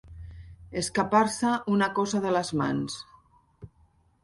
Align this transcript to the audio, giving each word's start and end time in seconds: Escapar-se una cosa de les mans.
Escapar-se 0.81 1.51
una 1.75 1.91
cosa 2.01 2.23
de 2.25 2.33
les 2.39 2.51
mans. 2.63 2.99